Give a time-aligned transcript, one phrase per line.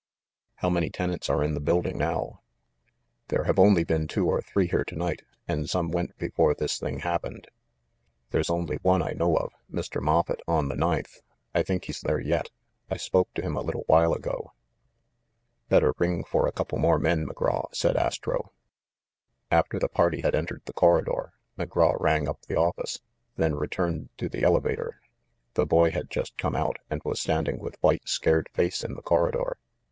[0.55, 2.41] "How many tenants are in the building now?"
[3.27, 6.79] "There have only been two or three here to night, and some went before this
[6.79, 7.47] thing happened.
[8.31, 10.01] There's only one I know of,— Mr.
[10.01, 11.19] Moffett, on the ninth.
[11.53, 12.49] I think he's there yet.
[12.89, 14.53] I spoke to him a little while ago."
[15.69, 18.51] 386 THE MASTER OF MYSTERIES "Better ring for a couple more men, McGraw," said Astro.
[19.51, 22.97] After the party had entered the corridor, McGraw rang up the office,
[23.35, 24.99] then returned to the elevator.
[25.53, 29.03] The boy had just come out, and was standing with white scared face in the
[29.03, 29.59] corridor.